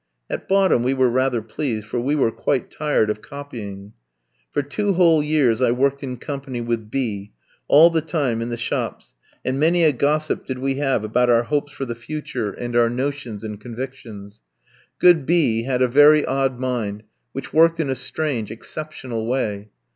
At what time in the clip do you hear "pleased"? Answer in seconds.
1.43-1.85